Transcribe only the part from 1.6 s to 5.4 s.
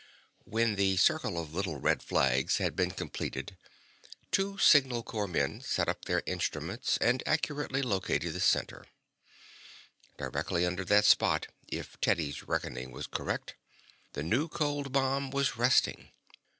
red flags had been completed, two signal corps